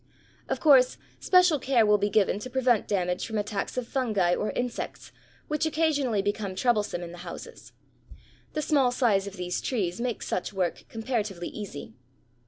Of 0.49 0.59
course, 0.59 0.97
special 1.19 1.59
care 1.59 1.85
will 1.85 1.99
be 1.99 2.09
given 2.09 2.39
to 2.39 2.49
prevent 2.49 2.87
damage 2.87 3.23
from 3.27 3.37
attacks 3.37 3.77
of 3.77 3.87
fungi 3.87 4.33
or 4.33 4.49
insects 4.53 5.11
which 5.47 5.67
occasionally 5.67 6.23
become 6.23 6.55
troublesome 6.55 7.03
in 7.03 7.11
the 7.11 7.19
houses. 7.19 7.71
The 8.53 8.63
small 8.63 8.91
size 8.91 9.27
of 9.27 9.35
these 9.35 9.61
trees 9.61 10.01
makes 10.01 10.25
such 10.27 10.53
work 10.53 10.85
comparatively 10.89 11.49
easy. 11.49 11.93